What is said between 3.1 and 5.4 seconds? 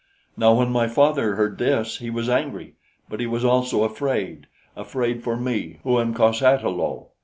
he was also afraid afraid for